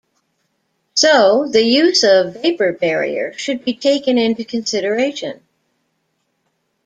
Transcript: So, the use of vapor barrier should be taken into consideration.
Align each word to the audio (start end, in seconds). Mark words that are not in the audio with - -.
So, 0.95 1.47
the 1.47 1.61
use 1.63 2.03
of 2.03 2.41
vapor 2.41 2.73
barrier 2.73 3.37
should 3.37 3.63
be 3.63 3.75
taken 3.75 4.17
into 4.17 4.43
consideration. 4.43 5.41